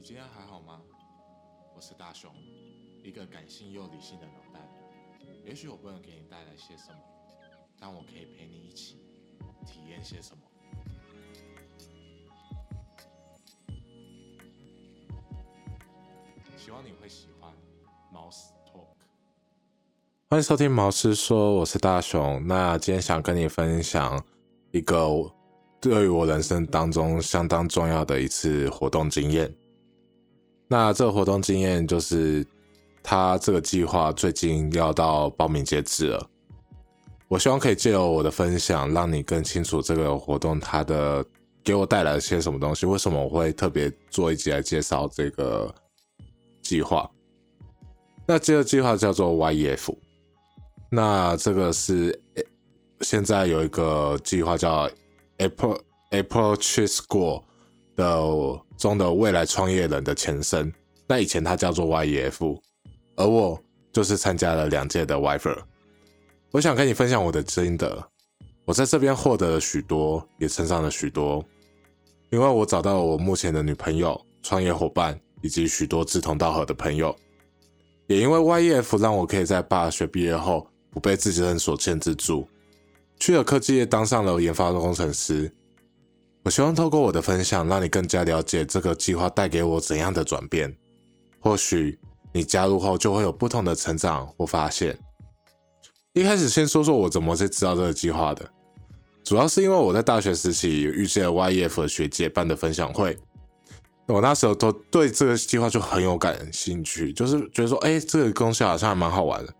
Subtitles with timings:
[0.00, 0.80] 你今天还好吗？
[1.76, 2.32] 我是大雄，
[3.04, 4.66] 一个感性又理性的脑袋。
[5.44, 6.98] 也许我不能给你带来些什么，
[7.78, 8.96] 但我可以陪你一起
[9.66, 10.42] 体验些什么。
[16.56, 17.52] 希望你会喜欢
[18.10, 18.96] Mouse Talk。
[20.30, 22.42] 欢迎收听毛师说，我是大雄。
[22.46, 24.24] 那今天想跟你分享
[24.70, 25.30] 一个
[25.78, 29.54] 对于我人生当中相当重要的一次活动经验。
[30.72, 32.46] 那这个活动经验就是，
[33.02, 36.30] 他这个计划最近要到报名截止了。
[37.26, 41.24] 我希望可以借由我的分享，让你更清楚这个活动它的
[41.64, 42.86] 给我带来了些什么东西。
[42.86, 45.74] 为什么我会特别做一集来介绍这个
[46.62, 47.10] 计划？
[48.24, 49.92] 那这个计划叫做 YEF。
[50.88, 52.16] 那这个是
[53.00, 54.88] 现在有一个计划叫
[55.38, 55.80] Apple
[56.10, 57.42] Apple Tree School
[58.00, 58.64] 的。
[58.80, 60.72] 中的未来创业人的前身，
[61.06, 62.58] 那以前它叫做 YEF，
[63.14, 65.58] 而我就是参加了两届的 YFER。
[66.50, 68.02] 我想跟你分享我的心得，
[68.64, 71.44] 我在这边获得了许多，也成长了许多，
[72.30, 77.14] 因为我找到了我目前的女朋友、创业伙伴以及许多志同道合的朋友，
[78.06, 82.48] 也因为 YEF 让我可以在大学毕业后不被自己人所限制住，
[83.18, 85.52] 去了科技业当上了研发工程师。
[86.50, 90.76] 希望透过我的分享，让你更加了解这个计划带给我怎样的转变。
[91.38, 91.98] 或许
[92.32, 94.98] 你加入后就会有不同的成长或发现。
[96.12, 98.50] 一开始先说说我怎么是知道这个计划的，
[99.22, 103.16] 主要是因为我在大学时期遇见了 YEF 学姐办的分享会，
[104.06, 109.54] 我那时候都对这个计划就很有感兴趣，就是觉得说，哎，这个东西好像还蛮好玩的。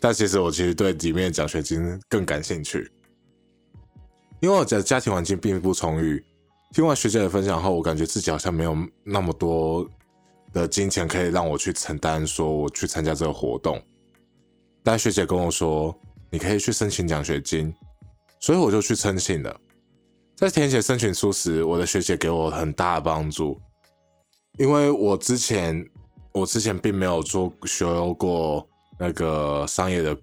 [0.00, 2.90] 但其实我其实对里面的奖学金更感兴趣。
[4.40, 6.24] 因为我的家庭环境并不充裕，
[6.72, 8.74] 听完学姐的分享后，我感觉自己好像没有
[9.04, 9.86] 那么多
[10.52, 13.80] 的金钱可以让我去承担，说我去参加这个活动。
[14.82, 15.94] 但学姐跟我说，
[16.30, 17.74] 你可以去申请奖学金，
[18.40, 19.60] 所以我就去申请了。
[20.34, 23.60] 在填写申请书时，我的学姐给我很大的帮助，
[24.58, 25.86] 因为我之前
[26.32, 28.66] 我之前并没有做修过
[28.98, 30.16] 那个商业的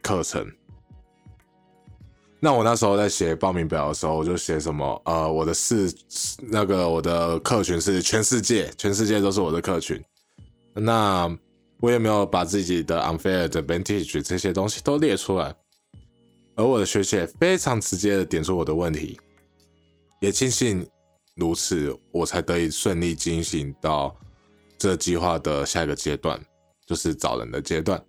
[0.00, 0.48] 课程。
[2.40, 5.02] 那我那时候在写报名表的时候，我就写什么？
[5.04, 5.92] 呃，我的是
[6.40, 10.00] 那个我的客群是全世界，全世界都是我的客群。
[10.72, 11.36] 那
[11.80, 15.52] 我也没有把自己的 unfair advantage 这些东西都列出来。
[16.54, 19.18] 而我的学姐非常直接的点出我的问题，
[20.20, 20.86] 也庆幸
[21.34, 24.16] 如此，我才得以顺利进行到
[24.76, 26.40] 这计划的下一个阶段，
[26.86, 28.00] 就是找人的阶段。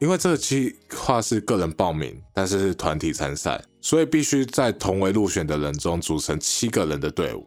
[0.00, 7.46] 因为这个计划是个人报名，但是是团体参赛，所以必须在同为入选的人中组成七个人的队伍。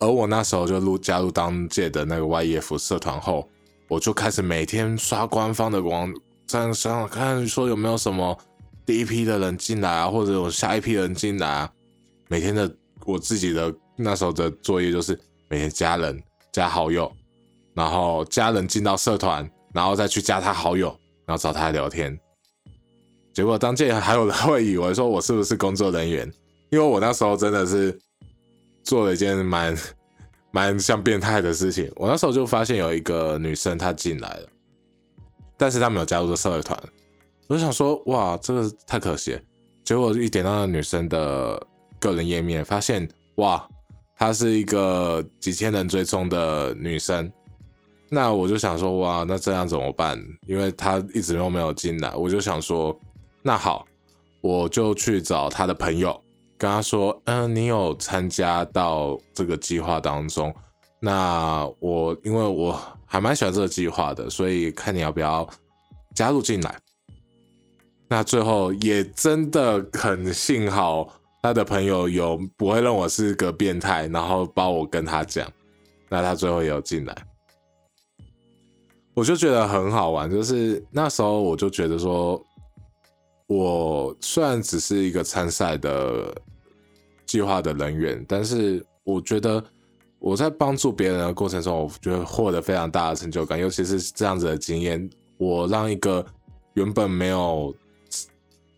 [0.00, 3.48] 而我那时候就入加入当届的那个 YEF 社团后，
[3.88, 6.12] 我就开始每天刷官方的网
[6.46, 8.36] 站上看，说有没有什么
[8.86, 11.70] 第一批的人进来啊，或者有下一批人进来啊。
[12.28, 12.72] 每天的
[13.04, 15.18] 我自己的那时候的作业就是
[15.48, 17.10] 每天加人、加好友，
[17.74, 20.96] 然后加人进到社团，然后再去加他好友。
[21.28, 22.18] 然后找他聊天，
[23.34, 26.26] 结果当届还有人会以为说我是不是工作人员，
[26.70, 27.96] 因为我那时候真的是
[28.82, 29.76] 做了一件蛮
[30.50, 31.92] 蛮像变态的事情。
[31.96, 34.48] 我那时候就发现有一个女生她进来了，
[35.58, 36.82] 但是她没有加入这社团，
[37.46, 39.40] 我就想说哇，这个太可惜了。
[39.84, 41.62] 结果一点到那女生的
[42.00, 43.06] 个人页面，发现
[43.36, 43.68] 哇，
[44.16, 47.30] 她是一个几千人追踪的女生。
[48.10, 50.18] 那我就想说，哇，那这样怎么办？
[50.46, 52.98] 因为他一直都没有进来，我就想说，
[53.42, 53.86] 那好，
[54.40, 56.18] 我就去找他的朋友，
[56.56, 60.54] 跟他说，嗯，你有参加到这个计划当中，
[61.00, 65.46] 那我因为我还蛮喜欢这个计划的，所以看你要不要
[66.14, 66.74] 加入进来。
[68.08, 71.06] 那最后也真的很幸好，
[71.42, 75.46] 他的朋友有不会认我是个变态，然后帮我跟他讲，
[76.08, 77.14] 那他最后也有进来。
[79.18, 82.40] 我就觉得很好玩，就是那时候我就觉得说，
[83.48, 86.32] 我虽然只是一个参赛的
[87.26, 89.60] 计划的人员，但是我觉得
[90.20, 96.24] 我在帮助别人的过程中，我觉得获得非常大的成就感，尤其是这样子的经验，我让一个
[96.74, 97.74] 原本没有，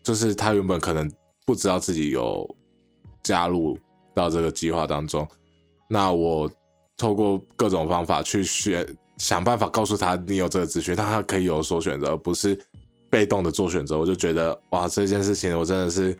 [0.01, 1.07] 就是他原本可能
[1.45, 2.49] 不知道自己有
[3.21, 3.77] 加入
[4.15, 5.27] 到这个计划当中，
[5.87, 6.49] 那我
[6.97, 8.83] 透过各种方法去学。
[9.21, 12.59] 想办法告诉他你有这个资讯，让他可以有所选择，而不是
[13.07, 13.99] 被动的做选择。
[13.99, 16.17] 我就觉得哇，这件事情我真的是，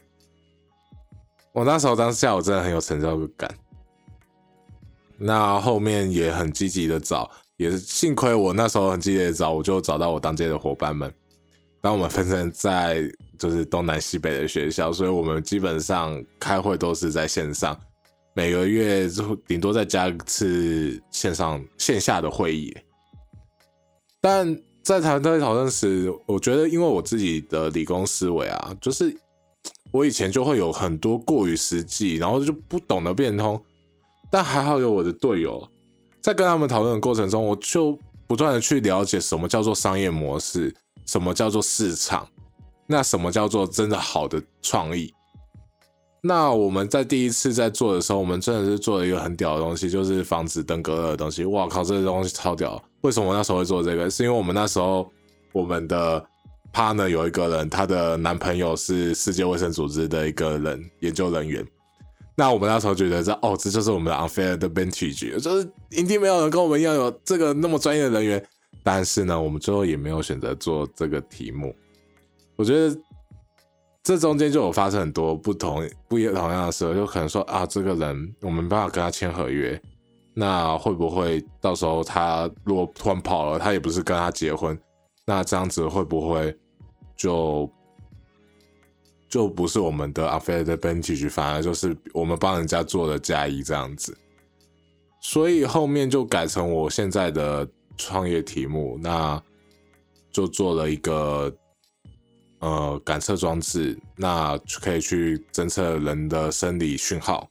[1.52, 3.52] 我那时候当下我真的很有成就感。
[5.18, 7.28] 那后面也很积极的找，
[7.58, 11.12] 也是幸亏我那时候很积极的找，我就找到我当届的伙伴们。
[11.82, 17.76] 当我们分散在就是东南西北的学校，所以我们基本上开会都是在线上，
[18.36, 22.72] 每个月就顶多再加一次线上线下的会议。
[24.22, 29.14] 但在谈这讨论时，我觉得因为我自己的理工思维啊，就是
[29.92, 33.60] 我以前就会有很多过于实际，然后就不懂得变通。
[34.30, 35.68] 但还好有我的队友，
[36.22, 37.98] 在跟他们讨论的过程中，我就
[38.28, 40.74] 不断的去了解什么叫做商业模式，
[41.06, 42.26] 什么叫做市场，
[42.88, 45.14] 那什么叫做真的好的创意。
[46.24, 51.44] 那我们在第一次在做的时候，我们真的是做了一个很屌的东西，就是防止登革热的东西。
[51.46, 52.82] 哇靠，这个东西超屌！
[53.02, 54.10] 为什么那时候会做这个？
[54.10, 55.12] 是因为我们那时候
[55.52, 56.24] 我们的
[56.74, 61.66] partner 有一个人，她的男朋友是世界卫生组织的一个人研究人员。
[62.36, 68.44] 那我们那时候觉得这哦，这就是我们的 unfair advantage，就是一定没有人跟我们一样有这个那么专业的人员。
[68.84, 71.76] 但是呢，我们最后也没有选择做这个题目。
[72.56, 72.98] 我觉得
[74.02, 79.80] 这中间就有发生很多不同不一同样的事，就可能说啊，这个人我们没办法跟他签合约，
[80.42, 84.76] 那会不会到时候他如果突然跑了，他也不是跟他结婚，
[85.26, 86.58] 那这样子会不会
[87.16, 87.70] 就？
[89.30, 94.14] 就不是我们的 affair advantage 反而就是我们帮人家做的加一这样子，
[95.22, 97.66] 所以后面就改成我现在的
[97.96, 99.42] 创业题目，那
[100.34, 101.50] 就做了一个
[102.60, 107.50] 呃感测装置，那可以去侦测人的生理讯号，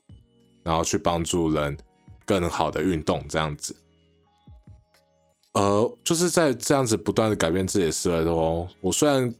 [0.62, 1.74] 然后去帮助人
[2.38, 3.74] 更好的运动这样子，
[5.54, 9.34] 呃，就是在这样子不断的改变自己的思维中，我虽然。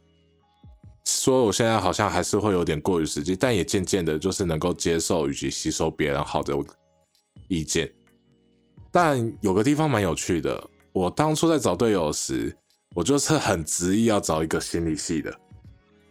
[1.03, 6.55] 说我现在好像还是会有点过于实际，但也渐渐的，就是能够接受以及吸收别人好的
[7.47, 7.91] 意见。
[8.91, 12.55] 但有个地方蛮有趣的，我当初在找队友时，
[12.93, 15.35] 我就是很执意要找一个心理系的，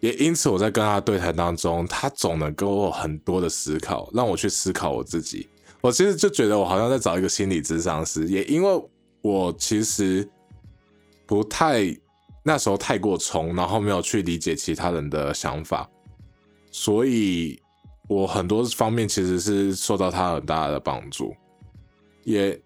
[0.01, 5.49] 也因此我在跟他对谈当中，他总能给我很多的思考，让我去思考我自己。
[5.81, 8.85] 我其实就觉得我好像在找一个心理咨商师，也因为
[9.23, 10.29] 我其实
[11.27, 11.95] 不太。
[12.43, 15.87] 那时候太过冲，然后没有去理解其他人的想法，
[16.71, 17.61] 所以
[18.09, 21.35] 我很多方面其实是受到他很大的帮助，
[22.25, 22.59] 也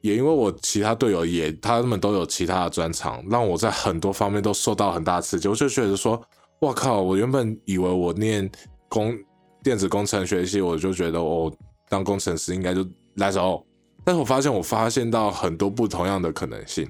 [0.00, 5.46] 也因为我其他队友也他们都有其他的专长，让我在很多方面都受到很大刺激。
[5.46, 6.20] 我就觉得说，
[6.58, 8.50] 我靠，我原本以为我念
[8.88, 9.16] 工
[9.62, 11.50] 电子工程学系，我就觉得我
[11.90, 13.66] 当工程师应该就来走，
[14.04, 16.88] 但是我发现我发现到很多不同样的可能性。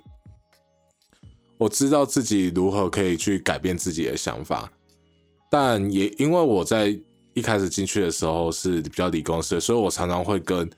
[1.56, 4.70] 我知道自己如何可以去改变自己的想法，
[5.50, 6.94] 但也因为我在
[7.32, 10.68] 一开始进去的时候是比较理工的，所以我常常会跟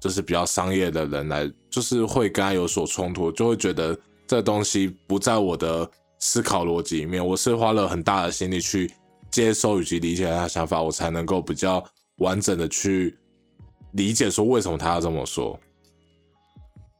[0.00, 5.88] 就是比较商业的人来，就是会跟他有所冲突，就会觉得这东西不在我的
[6.18, 7.24] 思考逻辑里面。
[7.24, 8.90] 我是花了很大的心力去
[9.30, 11.84] 接收以及理解他的想法，我才能够比较
[12.18, 13.16] 完整的去
[13.94, 15.58] 理解说为什么他要这么说。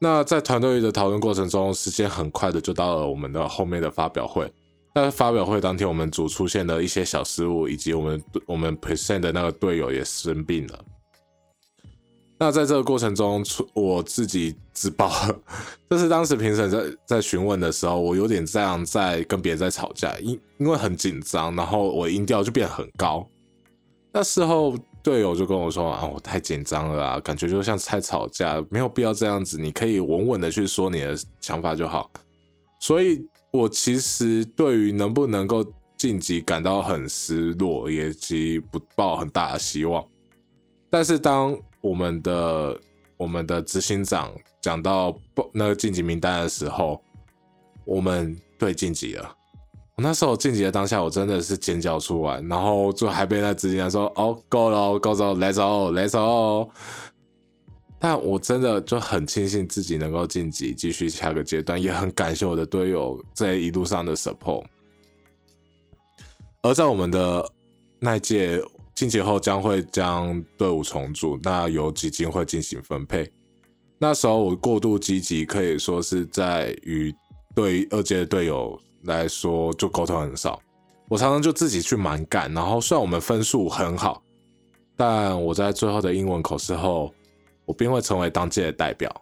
[0.00, 4.52] 那在团队的讨论过程中，时间很快的就到了我们的后面的发表会。
[4.94, 10.84] 在发表会当天，我们组出现了一些小失误，以及我们我们 present 的那个队友也生病了。
[12.38, 15.10] 那在这个过程中，我自己自爆，
[15.88, 23.26] 就是当时评审在在询问的时候，我有点这样在跟别人在吵架，因因为很紧张，然后我音调就变很高。
[24.12, 24.76] 那事后。
[25.04, 32.10] 队友就跟我说啊，我太紧张了啊，感觉就像在吵架，没有必要这样子，你可以稳稳的去说你的想法就好。
[32.80, 35.62] 所以，我其实对于能不能够
[35.98, 40.02] 晋级感到很失落，以及不抱很大的希望。
[40.88, 42.80] 但是，当我们的
[43.18, 44.32] 我们的执行长
[44.62, 46.98] 讲到报那个晋级名单的时候，
[47.84, 49.36] 我们队晋级了。
[49.96, 56.68] 我那时候晋级的当下，我真的是尖叫出来，然后就还被那执行长说：“哦，够了，够走，来走，来走。”
[58.00, 64.64] 但我真的就很庆幸自己能够晋级，继续下个阶段，也很感谢我的队友在一路上的 support。
[66.62, 67.48] 而在我们的
[68.00, 68.60] 那一届
[68.96, 73.30] 晋级后，将会将队伍重组，那由基金会进行分配。
[73.96, 77.14] 那时候我过度积极，可以说是在与
[77.54, 78.76] 对二届的队友。
[79.04, 80.60] 来说就沟通很少，
[81.08, 84.22] 我常常就自己去蛮干，然后虽然我们分数很好，
[84.96, 87.12] 但我在最后的英文口试后，
[87.64, 89.14] 我并会成为当届的代表，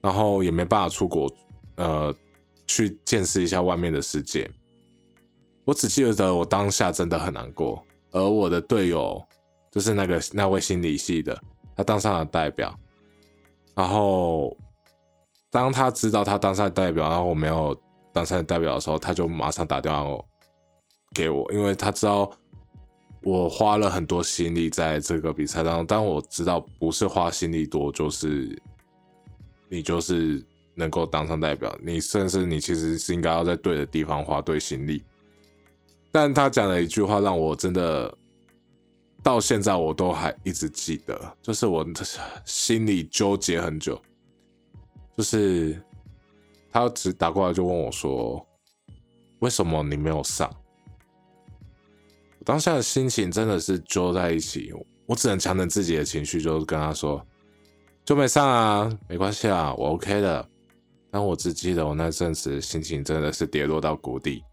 [0.00, 1.30] 然后也没办法出国，
[1.76, 2.14] 呃，
[2.66, 4.50] 去见识一下外面的世界。
[5.64, 9.20] 我只记得我当下真的很难过，而我的队友
[9.70, 11.36] 就是那个那位心理系的，
[11.74, 12.72] 他当上了代表，
[13.74, 14.56] 然后
[15.50, 17.76] 当他知道他当上代表，然后我没有
[18.16, 20.24] 当上代表的时候，他就马上打电话
[21.14, 22.32] 给我，因为他知道
[23.22, 25.86] 我花了很多心力在这个比赛当中。
[25.86, 28.56] 但我知道不是花心力多，就是
[29.68, 30.42] 你就是
[30.74, 35.04] 能够当上代表，你甚至你其实是应该要在对的地方花对心力。
[36.10, 38.16] 但他讲了一句话，让我真的。
[39.22, 41.84] 到现在我都还一直记得，就是我
[42.44, 44.00] 心里纠结很久，
[45.16, 45.82] 就是
[46.76, 48.46] 他只打过来就问我说
[49.40, 50.54] ：“为什么你没有上？”
[52.44, 54.70] 当下的心情真的是揪在一起，
[55.06, 57.26] 我只能强忍自己的情绪，就跟他说
[58.04, 60.46] ：“就没上啊，没关系啊，我 OK 的。”
[61.10, 64.44] 但我只记得我那阵子心情真的是跌落到谷底。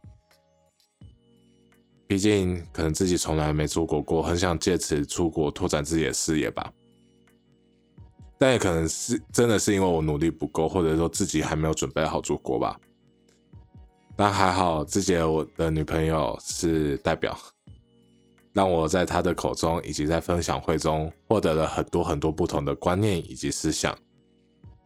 [2.08, 6.72] 毕竟，可能自己从来没出国过，很想借此出国拓展自己的视野吧。
[8.44, 12.78] 但也可能是真的是因为我努力不够，或者说自己还没有准备好出国吧。
[14.18, 17.40] 但还好，自己我的女朋友是代表，
[18.52, 23.98] 让我在她的口中以及在分享会中获得了很多很多不同的观念以及思想。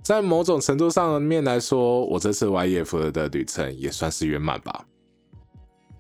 [0.04, 4.86] 在某种程度上面来说，我这次 YF 的旅程也算是圆满吧。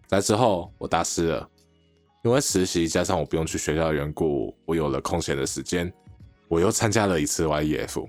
[0.06, 1.50] 在之后，我大四了，
[2.24, 5.92] 因为实习加上我不用去学校的缘故，我有了空闲的时间，
[6.48, 8.08] 我又参加了一次 YEF。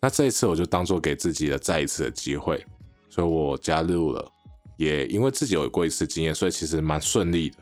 [0.00, 2.64] 那这一次我就当做给自己的再一次的机会，
[3.08, 4.30] 所以我加入了。
[4.76, 7.58] 也因为自己有过一次经验，所以其实蛮顺利的，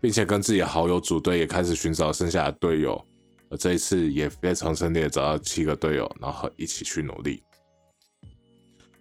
[0.00, 3.02] 并且跟自己好友组队，也开始寻找剩下的队友。
[3.50, 7.42] 而这一次也非常顺利的找到七个队友，然后一起去努力。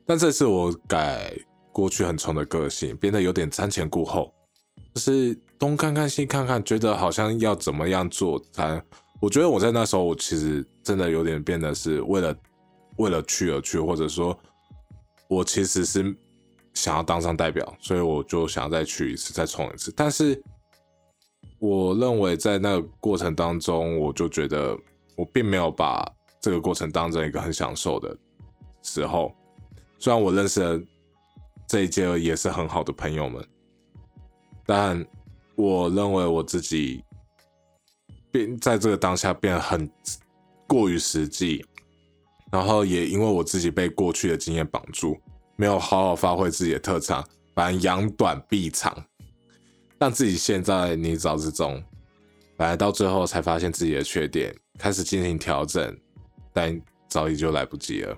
[0.06, 1.34] 但这次我改。
[1.76, 4.32] 过去很冲的个性变得有点瞻前顾后，
[4.94, 8.80] 就是东看看西看看，觉得好像要怎么样做才。
[9.24, 12.36] 我觉得我在那时候，我其实真的有点变得是为了
[12.98, 14.38] 为了去而去，或者说，
[15.30, 16.14] 我其实是
[16.74, 19.94] 想要当上代表，所以我就想再去一次，再冲一次。
[19.96, 20.44] 但是
[21.58, 24.78] 我认为在那个过程当中，我就觉得
[25.16, 26.06] 我并没有把
[26.42, 28.14] 这个过程当成一个很享受的
[28.82, 29.34] 时候。
[30.00, 30.82] 虽然我认识了。
[31.66, 33.44] 这一届也是很好的朋友们，
[34.66, 35.04] 但
[35.56, 37.02] 我认为我自己
[38.34, 39.88] 变在这个当下变得很
[40.66, 41.64] 过于实际，
[42.52, 45.16] 然后也因为我自己被过去的经验绑住，
[45.56, 47.24] 没有好好发挥自己的特长，
[47.54, 49.06] 反而扬短避长，
[50.00, 51.82] 让自己陷在泥沼之中。
[52.58, 55.96] 反而到最后才发现自己的缺点，开始进行调整，
[56.52, 58.18] 但早已就来不及了。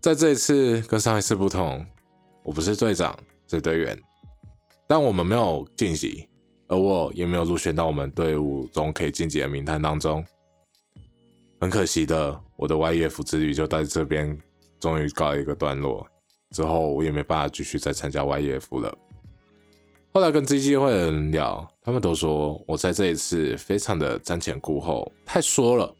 [0.00, 1.84] 在这一次跟上一次不同，
[2.42, 3.18] 我不是队长，
[3.48, 3.98] 是队员，
[4.86, 6.27] 但我们没有晋级，
[6.68, 10.24] 而我也没有入选到我们队伍中可以晋级的名单当中。
[11.60, 14.38] 很可惜的，我的 YF 之旅就在这边
[14.78, 16.06] 终于告一个段落，
[16.52, 18.96] 之后我也没办法继续再参加 YF 了。
[20.12, 25.92] 后来跟这机会的人聊，他们都说我在这一次非常的瞻前顾后，太说了，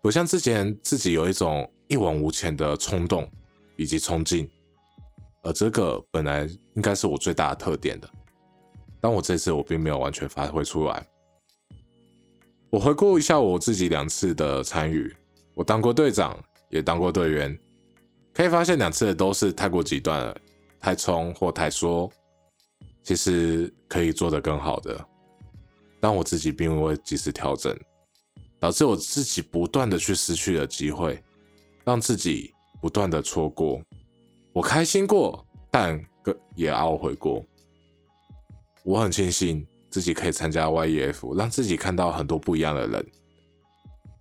[0.00, 1.70] 不像之前自己有一种。
[1.88, 3.30] 一往无前的冲动
[3.76, 4.50] 以及冲劲，
[5.44, 6.42] 而这个本来
[6.74, 8.10] 应该是我最大的特点的，
[9.00, 11.06] 但我这次我并没有完全发挥出来。
[12.70, 15.14] 我回顾一下我自己两次的参与，
[15.54, 16.36] 我当过队长，
[16.68, 17.58] 也当过队员，
[18.34, 20.36] 可以发现两次都是太过极端了，
[20.80, 22.10] 太冲或太说，
[23.02, 25.06] 其实可以做得更好的，
[26.00, 27.74] 但我自己并不会及时调整，
[28.58, 31.22] 导致我自己不断的去失去了机会。
[31.84, 33.80] 让自己不断的错过，
[34.52, 36.04] 我开心过，但
[36.56, 37.46] 也懊悔过。
[38.86, 43.04] 我很庆幸自己可以参加 YEF，让自己看到很多不一样的人。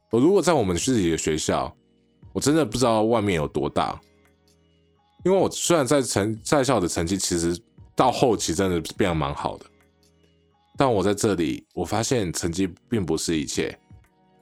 [0.10, 1.72] 我如果在我们自己的学校，
[2.34, 4.02] 我真的不知道外面有多大。
[5.24, 7.56] 因为我虽然在成在校的成绩其实
[7.96, 9.66] 到后期真的变得蛮好的，
[10.76, 13.78] 但我在这里，我发现成绩并不是一切。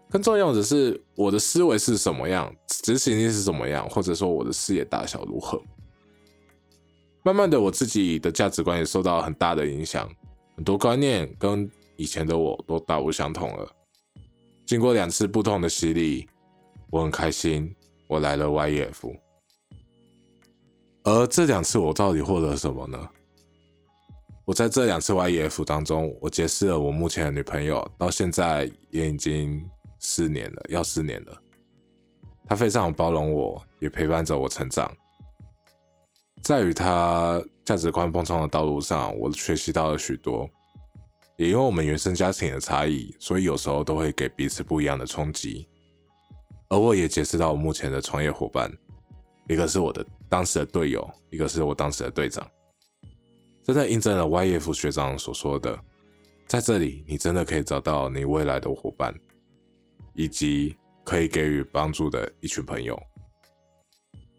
[0.10, 5.62] 更重要的是，我的思维是什么样，执行力是什么样，或者说我的视野大小如何。
[7.24, 10.10] 慢慢的，我自己的价值观也受到很大的影响，
[10.56, 13.72] 很多观念跟以前的我都大不相同了。
[14.66, 16.28] 经过两次不同的洗礼，
[16.90, 17.74] 我很开心，
[18.08, 19.18] 我来了 YEF。
[21.04, 23.10] 而这两次我到底获得什么呢？
[24.46, 29.64] 我在这两次 YEF 当中，我结识了我目前的女朋友，到现在也已经。
[30.06, 31.42] 四年了，要四年了。
[32.46, 34.94] 她非常包容我，也陪伴着我成长。
[36.44, 40.50] 在与他价值观碰撞的道路上，我学习到了许多。
[41.38, 45.68] 也因为我们原生家庭的差异，所以有时候都会给彼此不一样的冲击。
[46.68, 48.70] 而我也结识到我目前的创业伙伴，
[49.48, 52.46] 一个是我的当时的队友，一个是我当时的队长。
[53.64, 55.80] 真的印证了 YF 学长所说的，
[56.46, 59.16] 在这里你真的可以找到你未来的伙伴，
[60.14, 63.02] 以及可以给予帮助的一群朋友。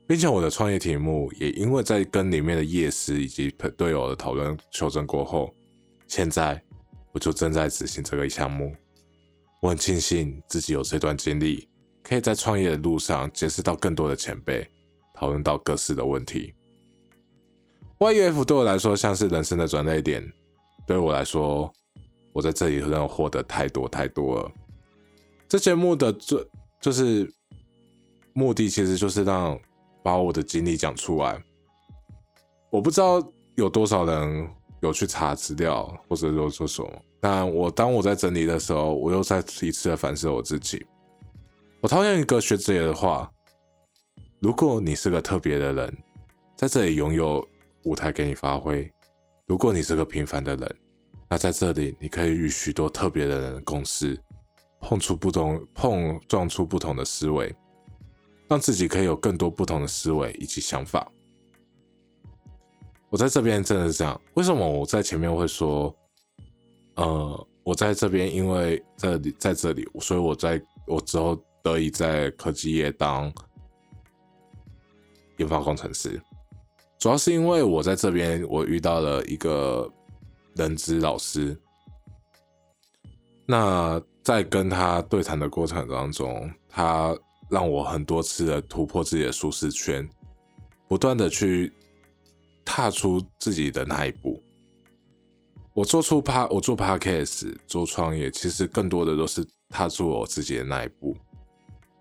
[0.07, 5.55] 并且我的创业题目也因为在跟里面的夜师以及队友的讨论修正过后，
[6.07, 6.61] 现在
[7.13, 8.75] 我就正在执行这个项目。
[9.63, 11.67] 我很庆幸自己有这段经历，
[12.03, 14.69] 可以在创业的路上结识到更多的前辈，
[15.15, 16.53] 讨论到各式的问题。
[17.99, 20.23] YF 对我来说像是人生的转捩点，
[20.87, 21.73] 对我来说，
[22.35, 24.53] 我在这里真的获得太多太多了。
[25.49, 26.47] 这节目的最
[26.79, 27.33] 就是
[28.35, 29.59] 目的，其实就是让
[30.05, 31.43] 把我的经历讲出来。
[32.71, 33.21] 我不知道
[33.57, 34.49] 有多少人
[34.81, 36.91] 有去查资料，或者说说什么。
[37.21, 40.87] 但我当我在整理的时候，我又再一次的反思我自己。
[41.81, 43.29] 我讨厌一个学姐的话：
[44.41, 45.99] 如果你是个特别的人，
[46.55, 47.45] 在这里拥有。
[47.85, 48.91] 舞台给你发挥。
[49.47, 50.77] 如果你是个平凡的人，
[51.29, 54.19] 那在这里你可以与许多特别的人共事，
[54.81, 57.55] 碰出不同、碰撞出不同的思维，
[58.55, 61.11] 让自己可以有更多不同的思维以及想法。
[63.11, 64.21] 我在这边真的是这样。
[64.35, 65.93] 为什么我在前面会说，
[66.95, 73.33] 呃，我在这边因为这里在这里，所以我在我之后得以在科技业当
[75.39, 76.23] 研发工程师。
[77.01, 79.93] 主要是因为我在这边，我遇到了一个
[80.55, 81.61] 人资老师。
[83.47, 87.19] 那在跟他对谈的过程当中，他
[87.55, 90.09] 让我很多次的突破自己的舒适圈，
[90.89, 91.73] 不断的去
[92.65, 94.43] 踏出自己的那一步。
[95.73, 101.17] 我做出趴，我做 podcast 做创业，其实更多的都是踏出我自己的那一步。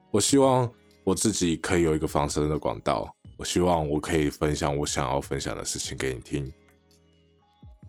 [0.09, 0.67] 我希望
[1.03, 3.07] 我自己可以有一个防身的管道。
[3.37, 6.51] 我希望我可以分享我想要分享的事情给你听。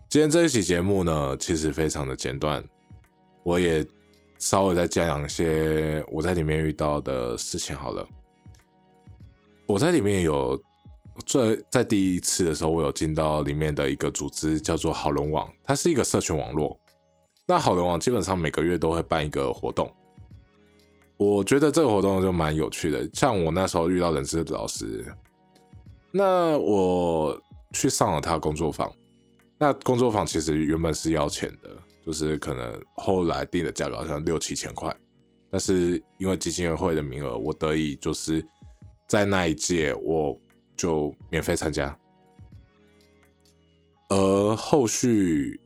[0.07, 2.63] 今天这一期节目呢，其实非常的简短，
[3.43, 3.83] 我也
[4.37, 8.07] 稍微再讲一些我在里面遇到的事情好了。
[9.65, 10.61] 我在里面有
[11.25, 16.79] 最在第一次的时候，我有进到里面的一个组织，叫做好人网，它是一个社群网络。
[17.47, 19.91] 那好人网基本上每个月都会办一个活动，
[21.17, 23.09] 我觉得这个活动就蛮有趣的。
[23.13, 25.05] 像我那时候遇到人事老师。
[26.17, 27.37] 那我
[27.73, 28.89] 去上了他工作坊，
[29.57, 31.69] 那工作坊其实原本是要钱的，
[32.05, 34.95] 就是可能后来定的价格好像六七千块，
[35.49, 38.45] 但是因为基金会的名额，我得以就是
[39.07, 40.39] 在那一届我
[40.77, 41.97] 就免费参加，
[44.09, 45.59] 而后续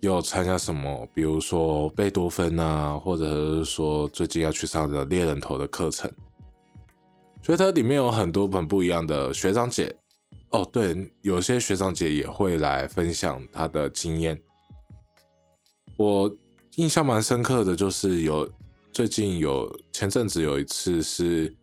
[0.00, 6.10] 有参加什么，比如说贝多芬啊，或者是说最近要去上的猎人头的课程。
[7.42, 9.94] 觉得里面有很多很不一样的学长姐
[10.50, 14.40] 哦，对，有些学长姐也会来分享他的经验。
[16.02, 16.36] 我
[16.74, 18.50] 印象蛮深刻的就是有
[18.92, 21.54] 最近有前阵子有一次是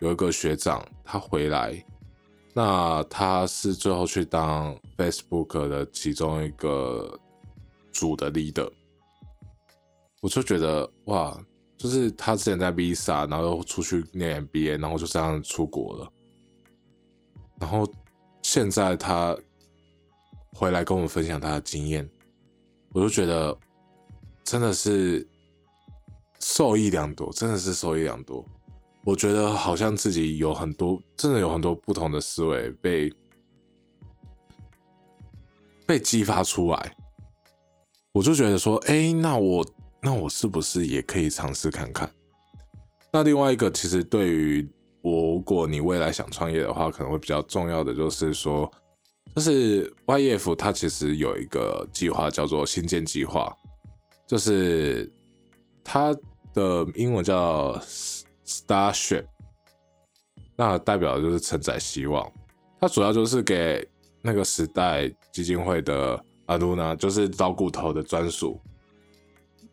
[0.00, 1.82] 有一个学长他回来，
[2.52, 7.18] 那他是最后去当 Facebook 的其中一个
[7.90, 8.70] 组的 leader，
[10.20, 11.38] 我就觉得哇。
[11.78, 16.12] 就是他之前在 Visa，然后又出去念 MBA，然后就这样出国了。
[17.60, 17.88] 然后
[18.42, 19.38] 现在他
[20.54, 22.10] 回来跟我们分享他的经验，
[22.90, 23.56] 我就觉得
[24.50, 25.28] 真的是
[26.40, 28.42] 受益良多，真的是受益良多。
[29.04, 33.12] 我觉得好像自己有很多，真的有很多不同的思维被
[35.84, 36.96] 被激发出来。
[38.10, 39.62] 我就觉得说，哎，那我。
[40.00, 42.08] 那我是不是也可以尝试看看？
[43.12, 44.66] 那另外一个，其实对于
[45.02, 48.70] 我，如果你未来想创业的话，可能会比较重要的就是说，
[49.34, 53.52] 就是 YF 它其实有一个计划叫做新建计划，
[54.28, 55.10] 就是
[55.82, 56.14] 它
[56.52, 57.76] 的英文叫
[58.46, 59.24] Starship，
[60.54, 62.30] 那代表的就是承载希望。
[62.80, 63.84] 它主要就是给
[64.22, 68.60] 那个时代基金会的阿露娜，就是招骨头的专属。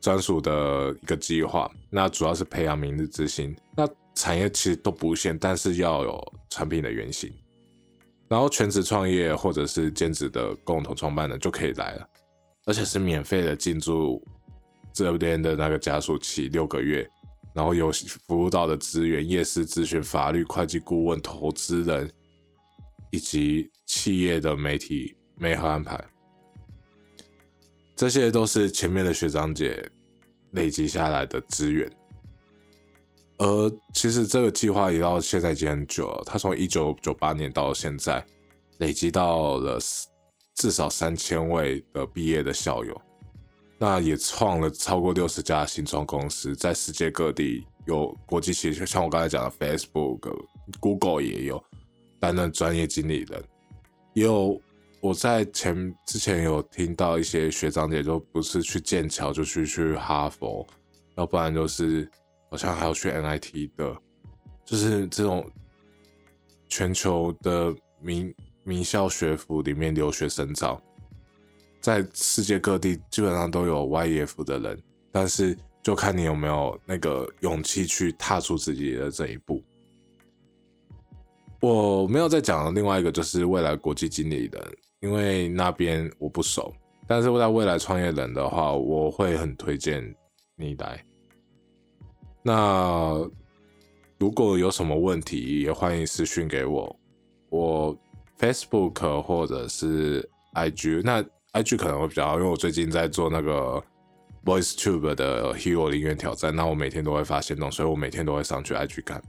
[0.01, 3.55] 专属的一个计划，那主要是培养明日之星。
[3.75, 7.33] 那产业其实都不限，但是要有产品的原型。
[8.27, 12.07] 然后全职创业或者是兼职的共同创办人就可以来了，
[12.65, 14.23] 而且是免费的进驻
[14.95, 17.07] 这边的那个加速器六个月，
[17.53, 17.91] 然后有
[18.27, 22.11] 服务到的资源、夜市咨询、法律、会计顾问、投资人
[23.11, 26.03] 以及企业的媒体媒合安排，
[27.95, 29.87] 这些都是前面的学长姐。
[30.51, 31.91] 累积下来的资源，
[33.39, 38.25] 而其实这个计划也到现在已经很久了，他从一九九八年到现在，
[38.77, 39.77] 累积到了
[40.55, 43.01] 至少三千位的毕业的校友，
[43.77, 50.35] 那也创了超过六十家新创公司，在世界各地有国际企业，像我刚才讲的 Facebook、
[50.79, 51.63] Google 也有
[52.19, 53.43] 担任专业经理人，
[54.13, 54.61] 也有
[55.01, 60.65] 我在前之前有听到一些学长姐就不是去剑桥，就去去哈佛，
[61.15, 62.09] 要不然就是。
[62.47, 63.97] 好像还要去 NIT 的，
[64.63, 65.45] 就是这种
[66.69, 68.33] 全球的名
[68.63, 70.81] 名校学府里面留学深造，
[71.85, 79.61] 在世界各地基本上都有 YEF 的人，但是就看你有没有那个勇气去踏出自己的这一步。
[81.61, 86.73] 我没有再讲另外一个，就是未来国际经理人，因为那边我不熟，
[87.05, 90.03] 但是在未来创业人的话，我会很推荐
[90.55, 91.05] 你来。
[92.41, 93.29] 那
[94.17, 96.99] 如果有什么问题，也欢迎私讯给我，
[97.49, 97.95] 我
[98.39, 101.03] Facebook 或者是 IG。
[101.03, 101.23] 那
[101.55, 103.81] IG 可能会比较好，因为我最近在做那个
[104.43, 109.23] VoiceTube 的 Hero 零元挑战，那我每天都会发现动，所以我每天都会上去 IG 看。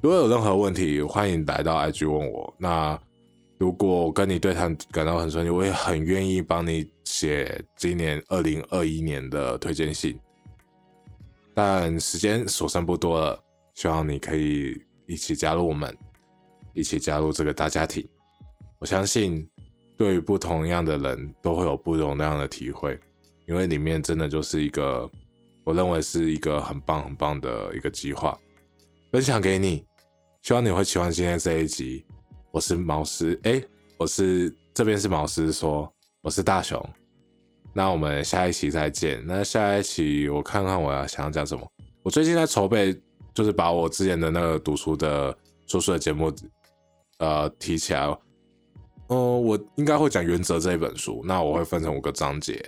[0.00, 2.54] 如果有任何问题，欢迎来到 IG 问我。
[2.56, 2.96] 那
[3.58, 10.16] 如果跟你对谈感到很顺利，我也很愿意帮你写今年二零二一年的推荐信。
[11.52, 13.42] 但时间所剩不多了，
[13.74, 15.92] 希望你可以一起加入我们，
[16.74, 18.06] 一起加入这个大家庭。
[18.78, 19.48] 我相信，
[19.96, 22.98] 对于不同样的人都会有不同那样的体会，
[23.46, 25.10] 因为里面真的就是一个，
[25.64, 28.38] 我认为是一个很棒很棒的一个计划，
[29.10, 29.84] 分享给你。
[30.42, 32.04] 希望你会喜欢今天这一集。
[32.52, 33.62] 我是毛师，哎，
[33.98, 35.90] 我是这边是毛师说，
[36.22, 36.80] 我是大雄。
[37.72, 39.22] 那我们下一期再见。
[39.26, 41.66] 那下一期我看看我要想要讲什么。
[42.02, 42.98] 我最近在筹备，
[43.34, 46.32] 就是把我之前的那个读书的说书的节目，
[47.18, 48.16] 呃，提起来。
[49.08, 51.22] 嗯，我应该会讲《原则》这一本书。
[51.24, 52.64] 那我会分成五个章节，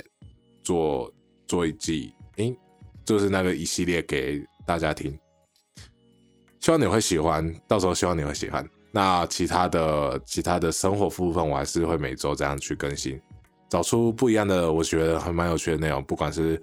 [0.63, 1.13] 做
[1.47, 2.57] 做一季，诶，
[3.05, 5.19] 就是那个一系列给大家听。
[6.61, 8.69] 希望你会喜欢，到时候希望你会喜欢。
[8.93, 13.21] 那其他的其他的生活部分，我还是会每周这样去更新。
[13.69, 16.03] 找出不一样的，我觉得还蛮有趣的内容。
[16.05, 16.63] 不管是，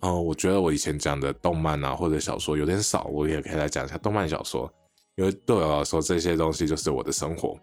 [0.00, 4.70] 嗯，我觉得我以前讲的动漫啊或者小说有点少，我也可以来讲一下动漫小说，
[5.16, 7.56] 因为对我来说这些东西就是我的生活。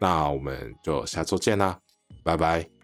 [0.00, 1.78] 那我们就下周见啦，
[2.24, 2.79] 拜拜。